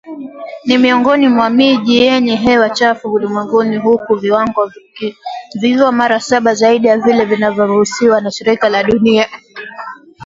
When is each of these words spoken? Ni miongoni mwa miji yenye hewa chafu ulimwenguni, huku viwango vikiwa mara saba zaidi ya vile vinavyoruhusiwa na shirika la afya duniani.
Ni 0.65 0.77
miongoni 0.77 1.27
mwa 1.29 1.49
miji 1.49 1.97
yenye 1.97 2.35
hewa 2.35 2.69
chafu 2.69 3.13
ulimwenguni, 3.13 3.77
huku 3.77 4.15
viwango 4.15 4.71
vikiwa 5.51 5.91
mara 5.91 6.19
saba 6.19 6.53
zaidi 6.53 6.87
ya 6.87 6.97
vile 6.97 7.25
vinavyoruhusiwa 7.25 8.21
na 8.21 8.31
shirika 8.31 8.69
la 8.69 8.79
afya 8.79 8.91
duniani. 8.93 9.31